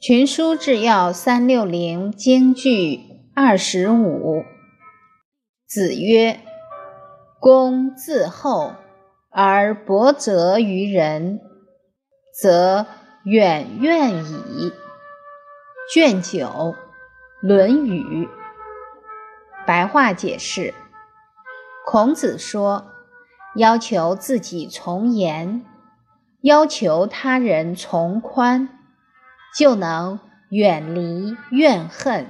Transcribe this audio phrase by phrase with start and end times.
[0.00, 3.00] 群书治要三六零京剧
[3.34, 4.46] 二十五。
[5.66, 6.40] 子曰
[7.38, 8.72] ：“公自厚
[9.30, 11.40] 而薄责于人，
[12.32, 12.86] 则
[13.24, 14.72] 远怨矣。”
[15.92, 16.46] 卷九，
[17.42, 18.24] 《论语》
[19.66, 20.72] 白话解释：
[21.84, 22.86] 孔子说，
[23.56, 25.62] 要求自己从严，
[26.40, 28.79] 要求他人从宽。
[29.54, 30.18] 就能
[30.50, 32.26] 远离怨恨。